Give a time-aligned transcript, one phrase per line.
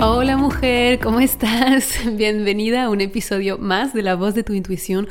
[0.00, 2.00] Hola mujer, ¿cómo estás?
[2.16, 5.08] Bienvenida a un episodio más de La voz de tu intuición.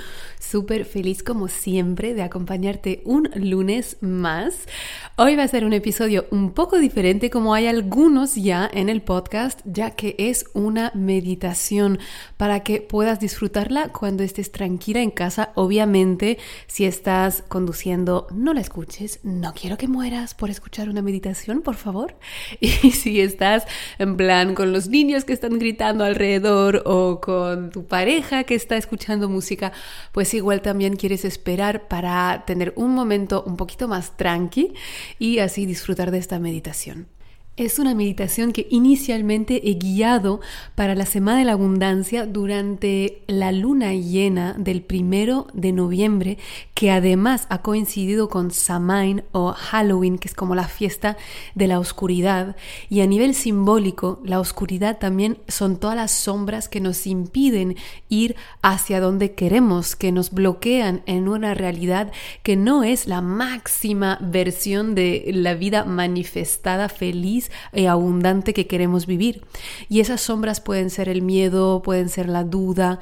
[0.54, 4.68] Súper feliz como siempre de acompañarte un lunes más.
[5.16, 9.02] Hoy va a ser un episodio un poco diferente como hay algunos ya en el
[9.02, 11.98] podcast, ya que es una meditación
[12.38, 15.54] para que puedas disfrutarla cuando estés tranquila en casa.
[15.56, 19.22] Obviamente, si estás conduciendo, no la escuches.
[19.24, 22.16] No quiero que mueras por escuchar una meditación, por favor.
[22.60, 23.66] Y si estás
[23.98, 28.78] en plan con los niños que están gritando alrededor o con tu pareja que está
[28.78, 29.72] escuchando música,
[30.12, 34.74] pues igual también quieres esperar para tener un momento un poquito más tranqui
[35.20, 37.08] y así disfrutar de esta meditación.
[37.56, 40.42] Es una meditación que inicialmente he guiado
[40.74, 46.40] para la Semana de la Abundancia durante la luna llena del primero de noviembre,
[46.84, 51.16] que además ha coincidido con Samhain o Halloween, que es como la fiesta
[51.56, 52.58] de la oscuridad.
[52.90, 57.78] Y a nivel simbólico, la oscuridad también son todas las sombras que nos impiden
[58.10, 62.12] ir hacia donde queremos, que nos bloquean en una realidad
[62.44, 69.06] que no es la máxima versión de la vida manifestada feliz y abundante que queremos
[69.06, 69.46] vivir.
[69.88, 73.00] Y esas sombras pueden ser el miedo, pueden ser la duda.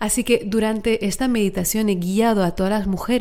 [0.00, 3.19] Así que durante esta meditación he guiado a todas las mujeres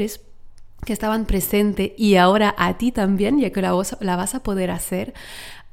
[0.85, 4.71] que estaban presentes y ahora a ti también, ya que la, la vas a poder
[4.71, 5.13] hacer,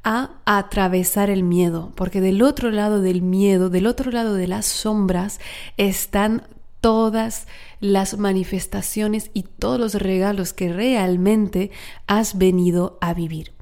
[0.05, 4.67] a atravesar el miedo, porque del otro lado del miedo, del otro lado de las
[4.67, 5.41] sombras,
[5.77, 6.47] están
[6.81, 7.49] todas
[7.81, 11.73] las manifestaciones y todos los regalos que realmente
[12.07, 13.56] has venido a vivir.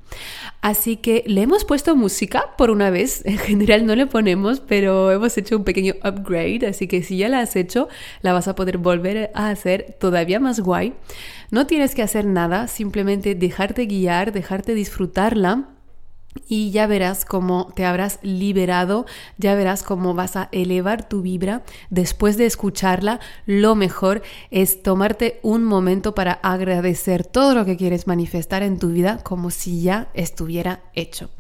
[0.60, 5.10] Así que le hemos puesto música por una vez, en general no le ponemos, pero
[5.10, 7.88] hemos hecho un pequeño upgrade, así que si ya la has hecho,
[8.22, 10.94] la vas a poder volver a hacer todavía más guay.
[11.50, 15.73] No tienes que hacer nada, simplemente dejarte guiar, dejarte disfrutarla
[16.48, 19.06] y ya verás cómo te habrás liberado,
[19.38, 21.62] ya verás cómo vas a elevar tu vibra.
[21.90, 28.06] Después de escucharla, lo mejor es tomarte un momento para agradecer todo lo que quieres
[28.06, 31.30] manifestar en tu vida como si ya estuviera hecho.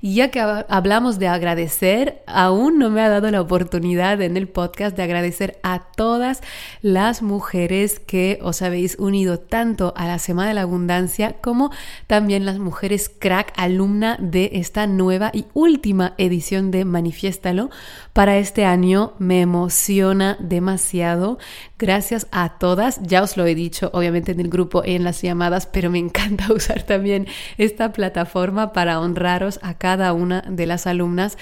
[0.00, 4.48] Y ya que hablamos de agradecer, aún no me ha dado la oportunidad en el
[4.48, 6.42] podcast de agradecer a todas
[6.82, 11.70] las mujeres que os habéis unido tanto a la Semana de la Abundancia como
[12.06, 17.70] también las mujeres crack alumna de esta nueva y última edición de Manifiéstalo
[18.12, 19.14] para este año.
[19.18, 21.38] Me emociona demasiado.
[21.78, 23.00] Gracias a todas.
[23.02, 25.98] Ya os lo he dicho, obviamente, en el grupo y en las llamadas, pero me
[25.98, 27.26] encanta usar también
[27.58, 31.38] esta plataforma para honraros a cada una de las alumnas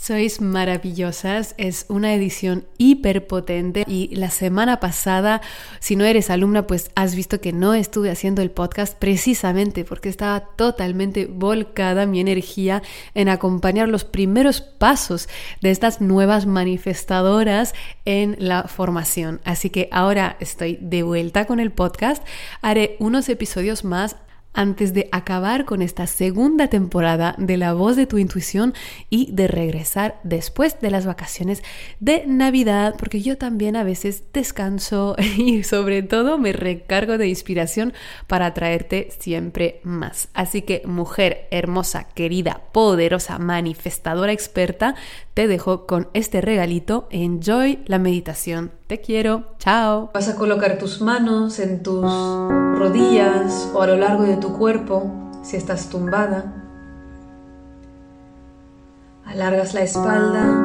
[0.00, 5.42] sois maravillosas, es una edición hiper potente y la semana pasada,
[5.80, 10.08] si no eres alumna, pues has visto que no estuve haciendo el podcast precisamente porque
[10.08, 12.82] estaba totalmente volcada mi energía
[13.14, 15.28] en acompañar los primeros pasos
[15.60, 19.40] de estas nuevas manifestadoras en la formación.
[19.44, 22.24] Así que ahora estoy de vuelta con el podcast,
[22.62, 24.16] haré unos episodios más
[24.52, 28.74] antes de acabar con esta segunda temporada de La voz de tu intuición
[29.10, 31.62] y de regresar después de las vacaciones
[32.00, 37.92] de Navidad, porque yo también a veces descanso y sobre todo me recargo de inspiración
[38.26, 40.28] para traerte siempre más.
[40.34, 44.94] Así que mujer hermosa, querida, poderosa, manifestadora experta,
[45.38, 47.06] te dejo con este regalito.
[47.10, 48.72] Enjoy la meditación.
[48.88, 49.54] Te quiero.
[49.60, 50.10] Chao.
[50.12, 55.30] Vas a colocar tus manos en tus rodillas o a lo largo de tu cuerpo
[55.44, 56.66] si estás tumbada.
[59.26, 60.56] Alargas la espalda.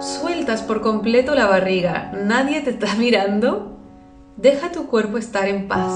[0.00, 2.12] Sueltas por completo la barriga.
[2.14, 3.76] Nadie te está mirando.
[4.38, 5.92] Deja tu cuerpo estar en paz.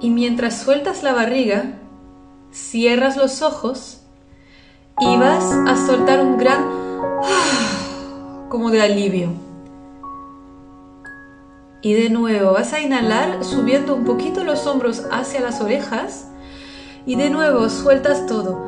[0.00, 1.74] Y mientras sueltas la barriga,
[2.50, 3.99] cierras los ojos
[5.00, 6.62] y vas a soltar un gran
[8.48, 9.30] como de alivio.
[11.82, 16.28] Y de nuevo vas a inhalar subiendo un poquito los hombros hacia las orejas
[17.06, 18.58] y de nuevo sueltas todo.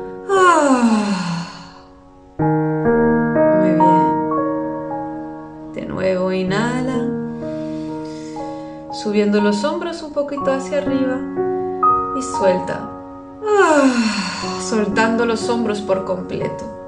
[2.39, 4.13] Muy bien.
[5.73, 6.97] De nuevo inhala,
[8.93, 11.19] subiendo los hombros un poquito hacia arriba
[12.17, 12.92] y suelta.
[14.69, 16.87] Soltando los hombros por completo.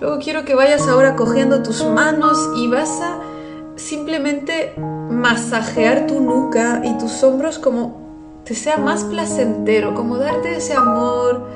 [0.00, 3.18] Luego quiero que vayas ahora cogiendo tus manos y vas a
[3.76, 4.74] simplemente
[5.10, 8.06] masajear tu nuca y tus hombros como
[8.44, 11.48] te sea más placentero, como darte ese amor,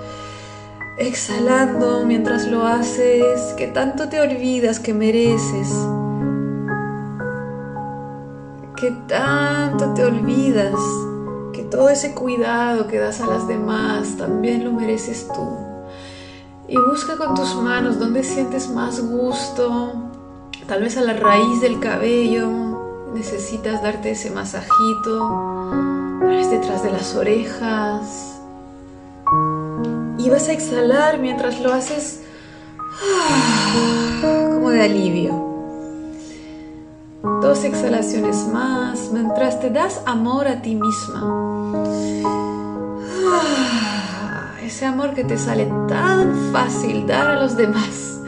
[0.99, 5.69] exhalando mientras lo haces, que tanto te olvidas que mereces,
[8.77, 10.75] que tanto te olvidas
[11.71, 15.57] todo ese cuidado que das a las demás también lo mereces tú.
[16.69, 19.93] Y busca con tus manos donde sientes más gusto,
[20.67, 22.49] tal vez a la raíz del cabello,
[23.15, 25.19] necesitas darte ese masajito,
[26.21, 28.41] tal vez detrás de las orejas.
[30.19, 32.23] Y vas a exhalar mientras lo haces
[34.21, 35.50] como de alivio.
[37.23, 41.85] Dos exhalaciones más mientras te das amor a ti misma.
[44.63, 48.23] Ese amor que te sale tan fácil dar a los demás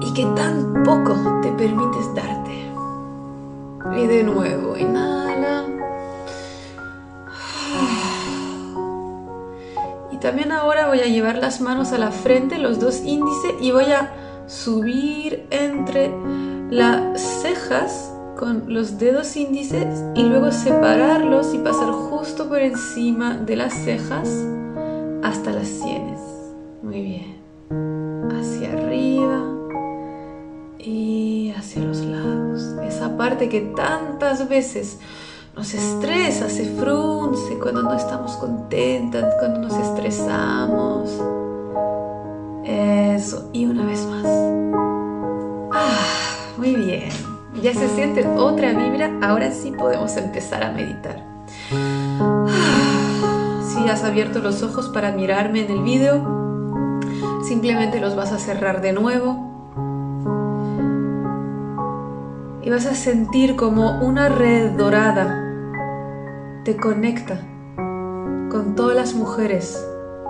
[0.00, 2.72] y que tan poco te permites darte.
[3.96, 5.64] Y de nuevo, inhala.
[10.10, 13.70] Y también ahora voy a llevar las manos a la frente, los dos índices, y
[13.70, 14.12] voy a
[14.48, 16.12] subir entre
[16.70, 23.56] las cejas con los dedos índices y luego separarlos y pasar justo por encima de
[23.56, 24.28] las cejas
[25.22, 26.20] hasta las sienes.
[26.82, 27.40] Muy bien.
[28.30, 29.44] Hacia arriba
[30.78, 32.62] y hacia los lados.
[32.86, 34.98] Esa parte que tantas veces
[35.56, 41.10] nos estresa, se frunce cuando no estamos contentas, cuando nos estresamos.
[42.64, 44.79] Eso, y una vez más.
[46.60, 47.08] Muy bien.
[47.62, 51.24] Ya se siente otra vibra, ahora sí podemos empezar a meditar.
[53.62, 57.00] Si has abierto los ojos para mirarme en el vídeo,
[57.48, 59.38] simplemente los vas a cerrar de nuevo
[62.62, 65.42] y vas a sentir como una red dorada
[66.64, 67.40] te conecta
[68.50, 69.82] con todas las mujeres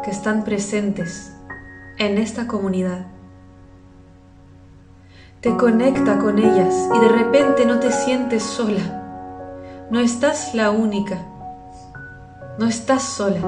[0.05, 1.35] que están presentes
[1.99, 3.20] en esta comunidad.
[5.41, 9.87] Te conecta con ellas y de repente no te sientes sola.
[9.91, 11.17] No estás la única.
[12.59, 13.41] No estás sola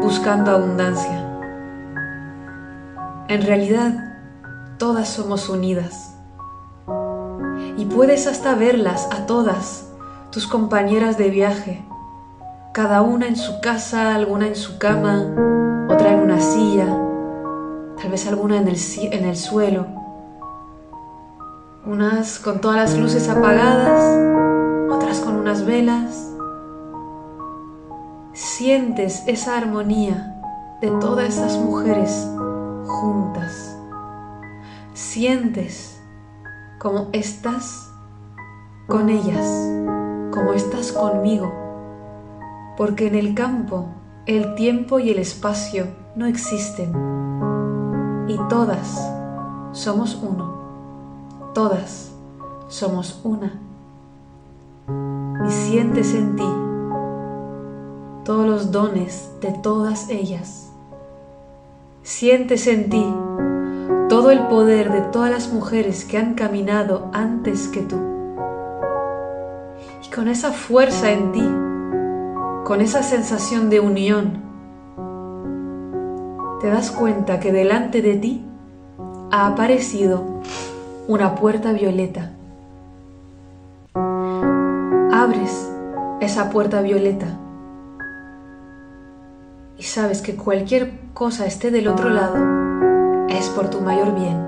[0.00, 1.28] buscando abundancia.
[3.26, 3.94] En realidad,
[4.78, 6.14] todas somos unidas
[7.76, 9.90] y puedes hasta verlas a todas,
[10.30, 11.84] tus compañeras de viaje,
[12.72, 16.86] cada una en su casa, alguna en su cama, otra en una silla,
[18.00, 18.76] tal vez alguna en el,
[19.10, 20.05] en el suelo,
[21.86, 26.32] unas con todas las luces apagadas, otras con unas velas.
[28.32, 30.34] Sientes esa armonía
[30.80, 32.28] de todas esas mujeres
[32.86, 33.78] juntas.
[34.94, 36.02] Sientes
[36.80, 37.88] como estás
[38.88, 39.46] con ellas,
[40.32, 41.52] como estás conmigo,
[42.76, 43.86] porque en el campo
[44.26, 45.86] el tiempo y el espacio
[46.16, 46.90] no existen
[48.26, 49.12] y todas
[49.70, 50.55] somos uno,
[51.56, 52.12] todas
[52.68, 53.58] somos una.
[55.48, 56.44] Y sientes en ti
[58.24, 60.70] todos los dones de todas ellas.
[62.02, 63.06] Sientes en ti
[64.10, 67.96] todo el poder de todas las mujeres que han caminado antes que tú.
[70.06, 71.48] Y con esa fuerza en ti,
[72.66, 74.42] con esa sensación de unión,
[76.60, 78.44] te das cuenta que delante de ti
[79.30, 80.36] ha aparecido
[81.08, 82.32] una puerta violeta.
[85.12, 85.70] Abres
[86.20, 87.38] esa puerta violeta
[89.78, 92.36] y sabes que cualquier cosa esté del otro lado
[93.28, 94.44] es por tu mayor bien.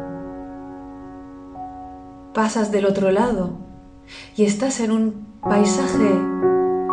[2.34, 3.52] Pasas del otro lado
[4.36, 6.10] y estás en un paisaje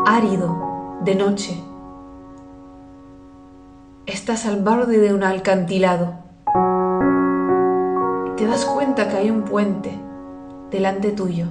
[0.06, 1.60] árido de noche.
[4.06, 6.25] Estás al borde de un alcantilado.
[8.38, 9.92] Te das cuenta que hay un puente
[10.72, 11.48] delante tuyo.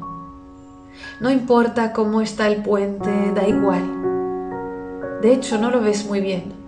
[1.21, 5.21] No importa cómo está el puente, da igual.
[5.23, 6.65] De hecho, no lo ves muy bien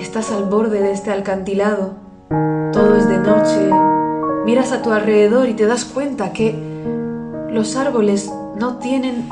[0.00, 1.92] Estás al borde de este alcantilado,
[2.72, 3.70] todo es de noche,
[4.46, 6.58] miras a tu alrededor y te das cuenta que
[7.50, 9.28] los árboles no tienen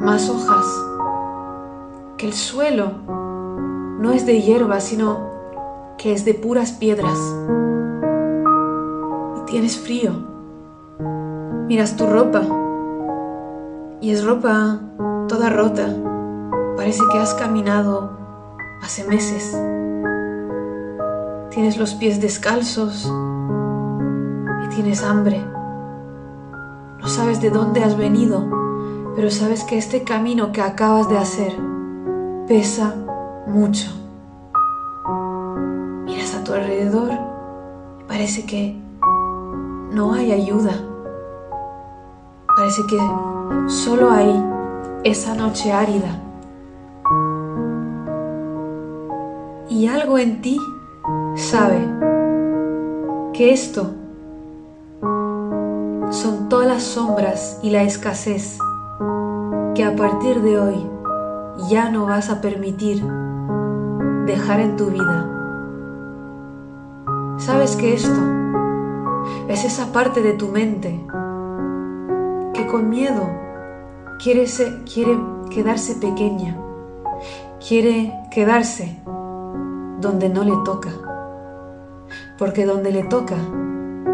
[0.00, 0.66] más hojas,
[2.16, 5.33] que el suelo no es de hierba, sino
[5.98, 7.18] que es de puras piedras.
[9.38, 10.12] Y tienes frío.
[11.68, 12.42] Miras tu ropa
[14.00, 14.80] y es ropa
[15.28, 15.88] toda rota.
[16.76, 18.10] Parece que has caminado
[18.82, 19.58] hace meses.
[21.50, 23.10] tienes los pies descalzos
[24.64, 25.42] y tienes hambre.
[27.00, 28.44] No sabes de dónde has venido,
[29.14, 31.52] pero sabes que este camino que acabas de hacer
[32.46, 32.94] pesa
[33.46, 34.03] mucho.
[36.14, 37.10] Miras a tu alrededor
[37.98, 38.80] y parece que
[39.90, 40.70] no hay ayuda.
[42.56, 42.98] Parece que
[43.66, 44.40] solo hay
[45.02, 46.20] esa noche árida.
[49.68, 50.60] Y algo en ti
[51.34, 51.80] sabe
[53.32, 53.90] que esto
[56.10, 58.56] son todas las sombras y la escasez
[59.74, 60.86] que a partir de hoy
[61.68, 63.04] ya no vas a permitir
[64.26, 65.34] dejar en tu vida.
[67.44, 68.22] Sabes que esto
[69.48, 70.98] es esa parte de tu mente
[72.54, 73.28] que con miedo
[74.18, 74.46] quiere,
[74.90, 75.18] quiere
[75.50, 76.56] quedarse pequeña,
[77.68, 78.96] quiere quedarse
[80.00, 80.88] donde no le toca.
[82.38, 83.36] Porque donde le toca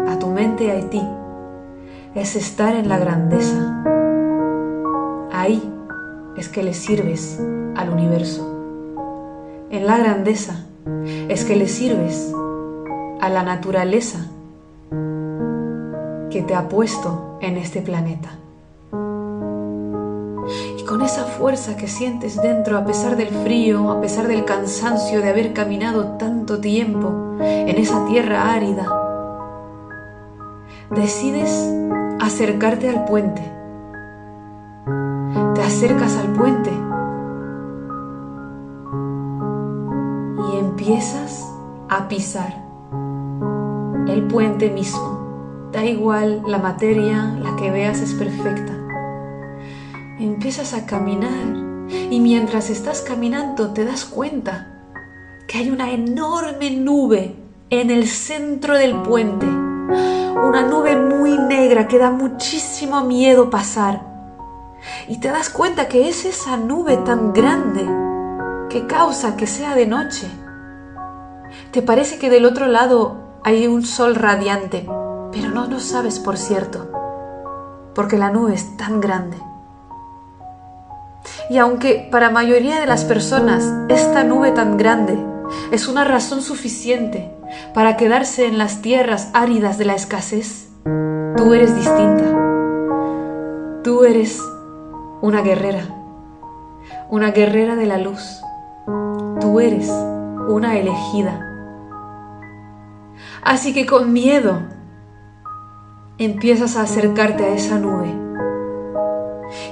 [0.09, 1.01] a tu mente y a ti
[2.15, 3.81] es estar en la grandeza.
[5.31, 5.73] Ahí
[6.35, 7.41] es que le sirves
[7.77, 8.45] al universo.
[9.69, 10.65] En la grandeza
[11.29, 12.35] es que le sirves
[13.21, 14.27] a la naturaleza
[16.29, 18.31] que te ha puesto en este planeta
[20.91, 25.29] con esa fuerza que sientes dentro a pesar del frío, a pesar del cansancio de
[25.29, 28.85] haber caminado tanto tiempo en esa tierra árida,
[30.89, 31.49] decides
[32.19, 33.41] acercarte al puente.
[35.55, 36.71] Te acercas al puente
[40.51, 41.49] y empiezas
[41.87, 42.60] a pisar
[44.07, 45.69] el puente mismo.
[45.71, 48.81] Da igual la materia, la que veas es perfecta
[50.23, 54.67] empiezas a caminar y mientras estás caminando te das cuenta
[55.47, 57.35] que hay una enorme nube
[57.69, 59.45] en el centro del puente.
[59.45, 64.01] Una nube muy negra que da muchísimo miedo pasar.
[65.07, 67.85] Y te das cuenta que es esa nube tan grande
[68.69, 70.27] que causa que sea de noche.
[71.71, 74.87] Te parece que del otro lado hay un sol radiante,
[75.31, 76.91] pero no lo sabes por cierto,
[77.95, 79.37] porque la nube es tan grande.
[81.49, 85.17] Y aunque para mayoría de las personas esta nube tan grande
[85.71, 87.31] es una razón suficiente
[87.73, 90.69] para quedarse en las tierras áridas de la escasez,
[91.35, 92.23] tú eres distinta.
[93.83, 94.39] Tú eres
[95.21, 95.83] una guerrera,
[97.09, 98.21] una guerrera de la luz.
[99.39, 99.89] Tú eres
[100.47, 101.50] una elegida.
[103.43, 104.61] Así que con miedo
[106.17, 108.21] empiezas a acercarte a esa nube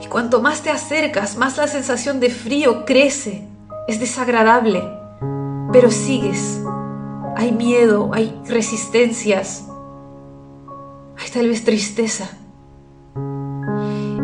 [0.04, 3.48] y cuanto más te acercas, más la sensación de frío crece.
[3.88, 4.84] Es desagradable,
[5.72, 6.62] pero sigues.
[7.36, 9.68] Hay miedo, hay resistencias,
[11.18, 12.30] hay tal vez tristeza.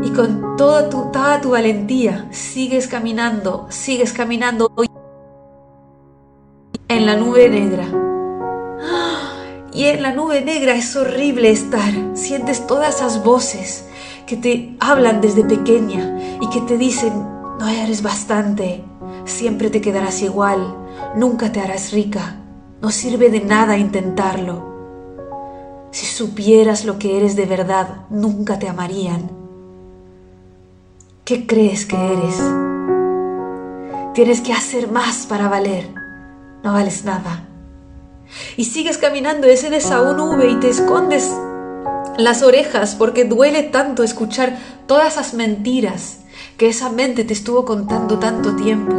[0.03, 4.71] Y con toda tu, toda tu valentía sigues caminando, sigues caminando
[6.87, 7.85] en la nube negra.
[9.75, 11.93] Y en la nube negra es horrible estar.
[12.13, 13.85] Sientes todas esas voces
[14.25, 17.11] que te hablan desde pequeña y que te dicen,
[17.59, 18.85] no eres bastante,
[19.25, 20.75] siempre te quedarás igual,
[21.17, 22.37] nunca te harás rica,
[22.81, 24.63] no sirve de nada intentarlo.
[25.91, 29.29] Si supieras lo que eres de verdad, nunca te amarían.
[31.25, 32.37] ¿Qué crees que eres?
[34.13, 35.93] Tienes que hacer más para valer.
[36.63, 37.49] No vales nada.
[38.57, 41.31] Y sigues caminando ese de esa nube y te escondes
[42.17, 46.19] las orejas porque duele tanto escuchar todas esas mentiras
[46.57, 48.93] que esa mente te estuvo contando tanto tiempo.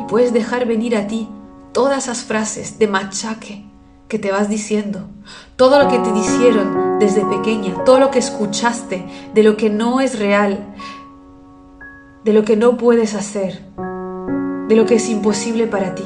[0.00, 1.28] Y puedes dejar venir a ti
[1.72, 3.64] todas esas frases de machaque
[4.08, 5.08] que te vas diciendo,
[5.56, 9.04] todo lo que te dijeron desde pequeña, todo lo que escuchaste
[9.34, 10.74] de lo que no es real,
[12.22, 13.60] de lo que no puedes hacer,
[14.68, 16.04] de lo que es imposible para ti.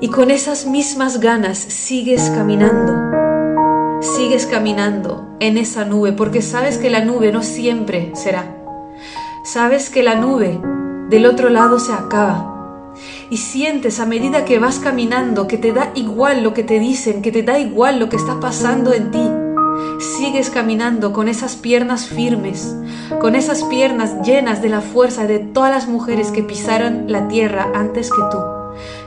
[0.00, 6.88] Y con esas mismas ganas sigues caminando, sigues caminando en esa nube, porque sabes que
[6.88, 8.54] la nube no siempre será.
[9.42, 10.60] Sabes que la nube
[11.10, 12.94] del otro lado se acaba.
[13.28, 17.20] Y sientes a medida que vas caminando que te da igual lo que te dicen,
[17.20, 19.28] que te da igual lo que está pasando en ti.
[19.98, 22.72] Sigues caminando con esas piernas firmes,
[23.20, 27.72] con esas piernas llenas de la fuerza de todas las mujeres que pisaron la tierra
[27.74, 28.57] antes que tú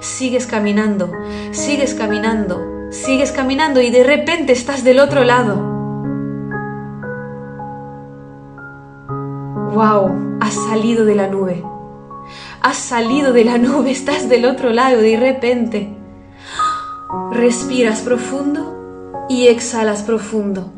[0.02, 1.10] sigues caminando,
[1.52, 5.56] sigues caminando, sigues caminando y de repente estás del otro lado.
[9.74, 10.40] ¡Wow!
[10.42, 11.64] Has salido de la nube.
[12.62, 15.98] has salido de la nube, estás del otro lado de repente
[17.32, 20.72] respiras profundo y exhalas profundo.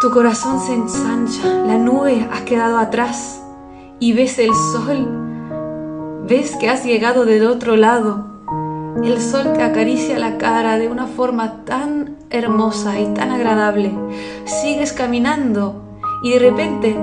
[0.00, 3.42] Tu corazón se ensancha, la nube ha quedado atrás
[3.98, 5.29] y ves el sol,
[6.26, 8.26] ves que has llegado del otro lado.
[9.02, 13.92] El sol te acaricia la cara de una forma tan hermosa y tan agradable.
[14.44, 15.82] Sigues caminando
[16.22, 16.98] y de repente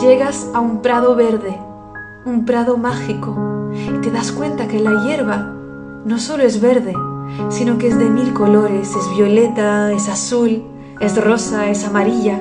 [0.00, 1.58] llegas a un prado verde,
[2.24, 5.52] un prado mágico, y te das cuenta que la hierba
[6.04, 6.94] no solo es verde,
[7.50, 10.64] sino que es de mil colores, es violeta, es azul,
[11.00, 12.40] es rosa, es amarilla.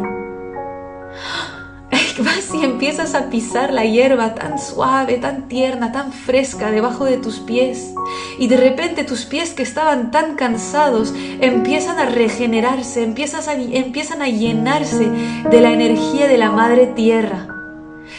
[2.19, 7.17] Vas y empiezas a pisar la hierba tan suave, tan tierna, tan fresca debajo de
[7.17, 7.93] tus pies.
[8.39, 14.21] Y de repente tus pies que estaban tan cansados empiezan a regenerarse, empiezan a, empiezan
[14.21, 15.09] a llenarse
[15.49, 17.47] de la energía de la madre tierra.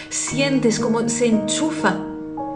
[0.08, 1.96] Sientes como se enchufa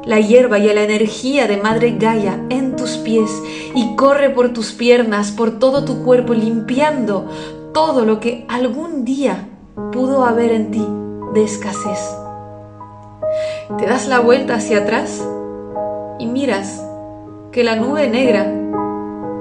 [0.05, 3.31] la hierba y la energía de Madre Gaia en tus pies
[3.75, 7.29] y corre por tus piernas, por todo tu cuerpo, limpiando
[7.75, 9.49] todo lo que algún día
[9.93, 10.87] pudo haber en ti
[11.35, 12.17] de escasez.
[13.77, 15.27] Te das la vuelta hacia atrás
[16.19, 16.83] y miras
[17.53, 18.47] que la nube negra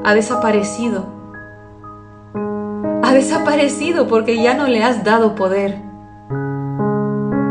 [0.03, 1.05] ha desaparecido.
[3.03, 5.81] Ha desaparecido porque ya no le has dado poder.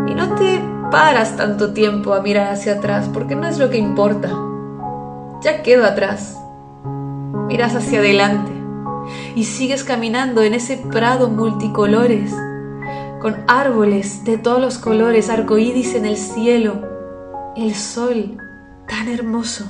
[0.07, 3.79] Y no te paras tanto tiempo a mirar hacia atrás porque no es lo que
[3.79, 4.31] importa.
[5.43, 6.39] Ya quedo atrás.
[7.49, 8.53] Miras hacia adelante
[9.35, 12.35] y sigues caminando en ese prado multicolores,
[13.27, 16.81] con árboles de todos los colores, arcoíris en el cielo,
[17.57, 18.37] el sol
[18.87, 19.65] tan hermoso.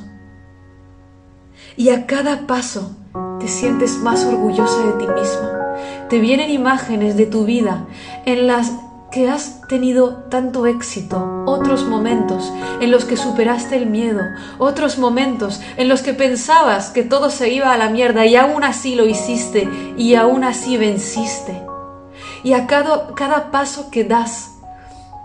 [1.75, 2.95] Y a cada paso
[3.41, 5.75] te sientes más orgullosa de ti misma.
[6.11, 7.87] Te vienen imágenes de tu vida
[8.27, 8.73] en las
[9.11, 14.21] que has tenido tanto éxito, otros momentos en los que superaste el miedo,
[14.59, 18.65] otros momentos en los que pensabas que todo se iba a la mierda y aún
[18.65, 19.67] así lo hiciste
[19.97, 21.66] y aún así venciste.
[22.43, 24.53] Y a cada, cada paso que das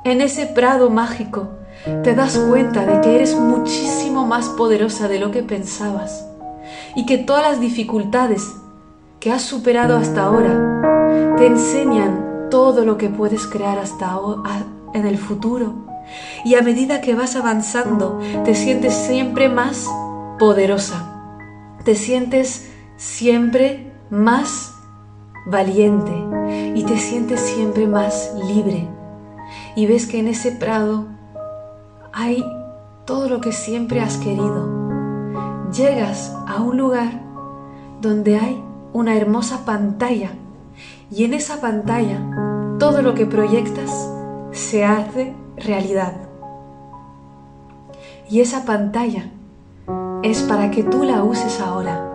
[0.04, 1.50] en ese prado mágico,
[2.04, 6.26] te das cuenta de que eres muchísimo más poderosa de lo que pensabas
[6.96, 8.56] y que todas las dificultades
[9.20, 14.20] que has superado hasta ahora te enseñan todo lo que puedes crear hasta
[14.94, 15.74] en el futuro.
[16.44, 19.88] Y a medida que vas avanzando, te sientes siempre más
[20.38, 21.08] poderosa.
[21.86, 24.74] Te sientes siempre más
[25.46, 26.31] valiente
[26.76, 28.88] y te sientes siempre más libre.
[29.76, 31.06] Y ves que en ese prado
[32.14, 32.44] hay
[33.06, 34.70] todo lo que siempre has querido.
[35.72, 37.22] Llegas a un lugar
[38.02, 40.32] donde hay una hermosa pantalla
[41.10, 42.20] y en esa pantalla
[42.80, 44.10] todo lo que proyectas
[44.52, 46.14] se hace realidad.
[48.30, 49.26] Y esa pantalla
[50.24, 52.08] es para que tú la uses ahora.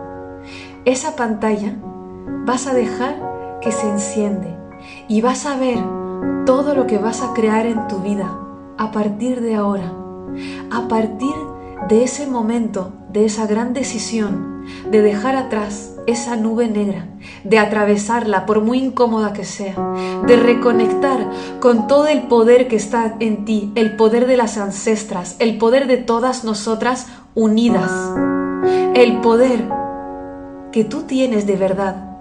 [0.85, 1.75] Esa pantalla
[2.45, 4.55] vas a dejar que se enciende
[5.07, 5.79] y vas a ver
[6.45, 8.37] todo lo que vas a crear en tu vida
[8.77, 9.91] a partir de ahora,
[10.71, 11.33] a partir
[11.89, 14.57] de ese momento, de esa gran decisión
[14.89, 17.07] de dejar atrás esa nube negra,
[17.43, 19.75] de atravesarla por muy incómoda que sea,
[20.25, 25.35] de reconectar con todo el poder que está en ti, el poder de las ancestras,
[25.39, 27.91] el poder de todas nosotras unidas,
[28.93, 29.67] el poder
[30.71, 32.16] que tú tienes de verdad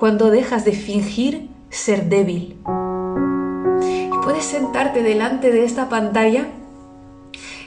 [0.00, 2.56] cuando dejas de fingir ser débil.
[3.84, 6.46] Y puedes sentarte delante de esta pantalla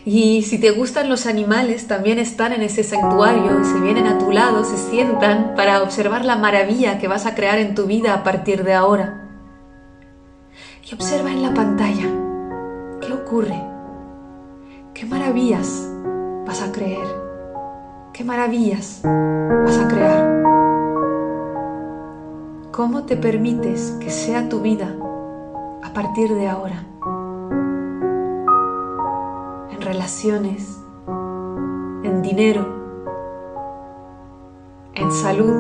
[0.06, 4.18] y si te gustan los animales, también están en ese santuario y se vienen a
[4.18, 8.14] tu lado, se sientan para observar la maravilla que vas a crear en tu vida
[8.14, 9.30] a partir de ahora.
[10.90, 12.10] Y observa en la pantalla
[13.00, 13.64] qué ocurre,
[14.94, 15.88] qué maravillas
[16.46, 17.08] vas a creer,
[18.12, 20.33] qué maravillas vas a crear.
[22.74, 24.96] ¿Cómo te permites que sea tu vida
[25.84, 26.88] a partir de ahora?
[29.80, 30.82] relaciones,
[32.04, 32.66] en dinero,
[34.96, 35.54] en salud,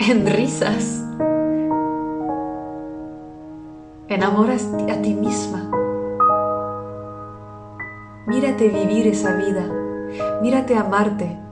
[0.00, 1.04] en risas.
[4.08, 5.70] Enamoras a ti misma.
[8.26, 9.70] Mírate vivir esa vida.
[10.42, 11.43] Mírate amarte.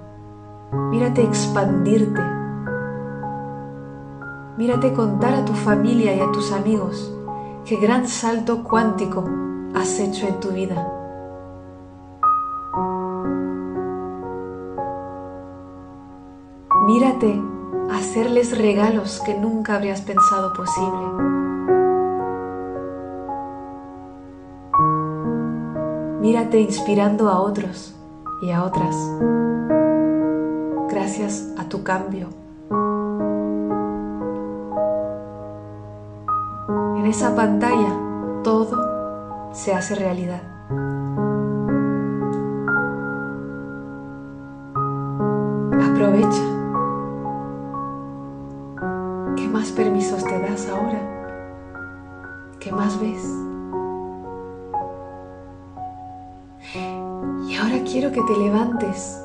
[0.73, 2.23] Mírate expandirte.
[4.57, 7.13] Mírate contar a tu familia y a tus amigos
[7.67, 9.25] qué gran salto cuántico
[9.75, 10.89] has hecho en tu vida.
[16.87, 17.39] Mírate
[17.91, 21.07] hacerles regalos que nunca habrías pensado posible.
[26.21, 27.95] Mírate inspirando a otros
[28.41, 28.97] y a otras
[31.03, 32.29] gracias a tu cambio.
[36.97, 37.93] En esa pantalla
[38.45, 40.43] todo se hace realidad.
[45.91, 46.45] Aprovecha.
[49.35, 51.01] ¿Qué más permisos te das ahora?
[52.61, 53.25] ¿Qué más ves?
[57.49, 59.22] Y ahora quiero que te levantes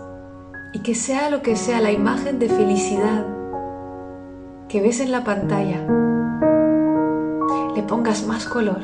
[0.88, 3.26] que sea lo que sea la imagen de felicidad
[4.70, 5.86] que ves en la pantalla,
[7.76, 8.80] le pongas más color,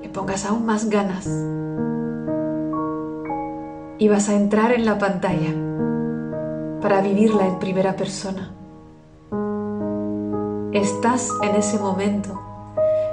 [0.00, 1.26] le pongas aún más ganas
[3.98, 5.52] y vas a entrar en la pantalla
[6.80, 8.52] para vivirla en primera persona.
[10.70, 12.40] Estás en ese momento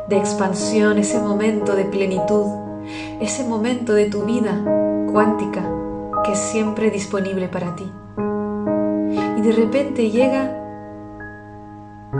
[0.08, 2.46] de expansión, ese momento de plenitud,
[3.20, 4.86] ese momento de tu vida
[5.17, 5.63] cuántica
[6.23, 7.91] que es siempre disponible para ti.
[9.36, 10.43] Y de repente llega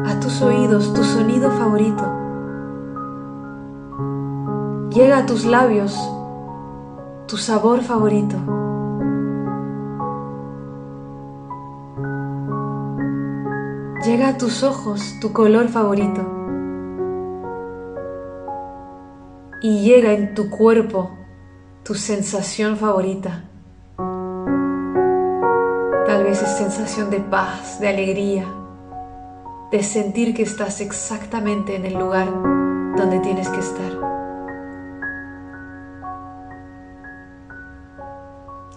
[0.04, 2.04] a tus oídos tu sonido favorito.
[4.90, 5.96] Llega a tus labios
[7.28, 8.36] tu sabor favorito.
[14.08, 16.22] Llega a tus ojos tu color favorito.
[19.62, 21.17] Y llega en tu cuerpo
[21.88, 23.46] tu sensación favorita.
[26.06, 28.46] Tal vez es sensación de paz, de alegría,
[29.72, 32.28] de sentir que estás exactamente en el lugar
[32.98, 33.92] donde tienes que estar.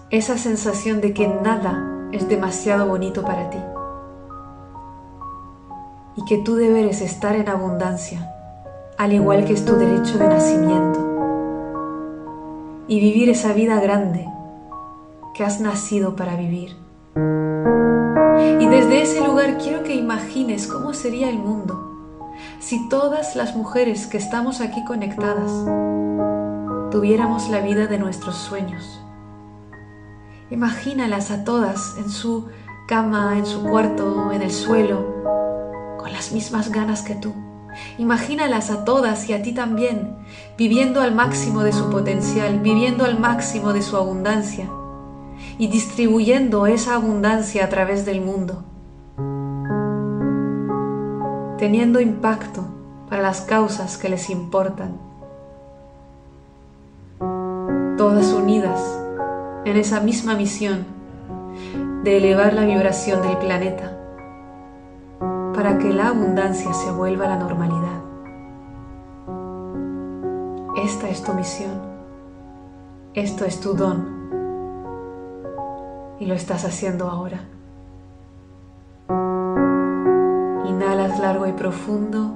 [0.09, 3.59] Esa sensación de que nada es demasiado bonito para ti
[6.15, 8.31] y que tú deberes estar en abundancia,
[8.97, 11.10] al igual que es tu derecho de nacimiento
[12.91, 14.27] y vivir esa vida grande
[15.33, 16.75] que has nacido para vivir.
[18.59, 21.87] Y desde ese lugar quiero que imagines cómo sería el mundo
[22.59, 25.49] si todas las mujeres que estamos aquí conectadas
[26.91, 29.01] tuviéramos la vida de nuestros sueños.
[30.49, 32.49] Imagínalas a todas en su
[32.89, 37.33] cama, en su cuarto, en el suelo, con las mismas ganas que tú
[37.97, 40.15] Imagínalas a todas y a ti también,
[40.57, 44.69] viviendo al máximo de su potencial, viviendo al máximo de su abundancia
[45.57, 48.63] y distribuyendo esa abundancia a través del mundo,
[51.57, 52.65] teniendo impacto
[53.09, 54.97] para las causas que les importan,
[57.97, 58.81] todas unidas
[59.65, 60.85] en esa misma misión
[62.03, 64.00] de elevar la vibración del planeta
[65.61, 68.01] para que la abundancia se vuelva la normalidad.
[70.75, 71.79] Esta es tu misión.
[73.13, 74.07] Esto es tu don.
[76.19, 77.41] Y lo estás haciendo ahora.
[80.65, 82.31] Inhalas largo y profundo.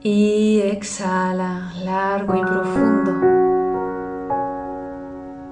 [0.00, 3.12] Y exhala largo y profundo.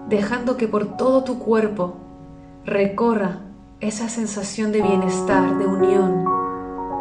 [0.08, 1.96] Dejando que por todo tu cuerpo
[2.64, 3.40] recorra
[3.80, 6.24] esa sensación de bienestar, de unión,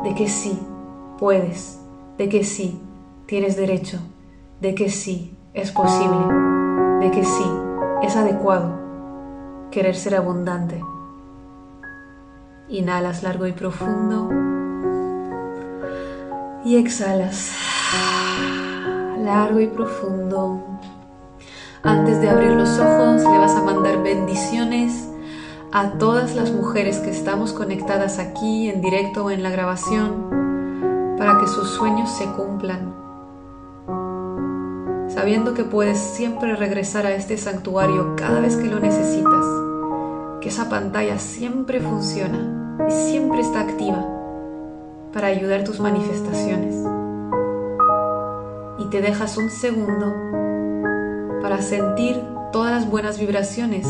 [0.04, 0.60] de que sí,
[1.18, 1.80] puedes,
[2.18, 2.82] de que sí,
[3.28, 4.00] tienes derecho,
[4.60, 6.18] de que sí, es posible,
[7.00, 7.50] de que sí,
[8.04, 8.74] es adecuado
[9.72, 10.82] querer ser abundante.
[12.68, 14.30] Inhalas largo y profundo
[16.66, 17.54] y exhalas
[19.24, 20.62] largo y profundo.
[21.84, 25.08] Antes de abrir los ojos le vas a mandar bendiciones
[25.76, 30.30] a todas las mujeres que estamos conectadas aquí en directo o en la grabación
[31.18, 32.96] para que sus sueños se cumplan.
[35.10, 39.46] Sabiendo que puedes siempre regresar a este santuario cada vez que lo necesitas,
[40.40, 44.08] que esa pantalla siempre funciona y siempre está activa
[45.12, 46.74] para ayudar tus manifestaciones.
[48.80, 50.14] Y te dejas un segundo
[51.42, 53.86] para sentir todas las buenas vibraciones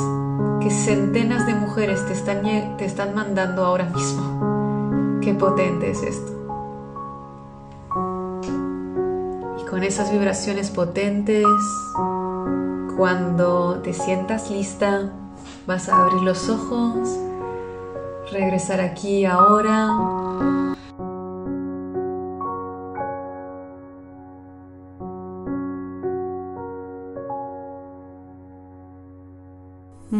[0.61, 2.43] que centenas de mujeres te están,
[2.77, 5.19] te están mandando ahora mismo.
[5.21, 6.31] Qué potente es esto.
[9.61, 11.45] Y con esas vibraciones potentes,
[12.97, 15.11] cuando te sientas lista,
[15.67, 17.17] vas a abrir los ojos,
[18.31, 19.89] regresar aquí ahora